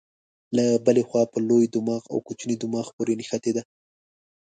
له 0.57 0.65
بلې 0.85 1.03
خوا 1.07 1.23
په 1.31 1.37
لوی 1.47 1.65
دماغ 1.75 2.03
او 2.13 2.17
کوچني 2.27 2.55
دماغ 2.63 2.87
پورې 2.95 3.13
نښتې 3.19 3.51
ده. 3.55 3.63